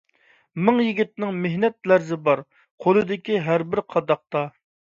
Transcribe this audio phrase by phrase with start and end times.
[0.69, 2.43] مىڭ يىگىتنىڭ مېھنەت لەرزى بار،
[2.87, 4.47] قولىدىكى ھەربىر قاداقتا.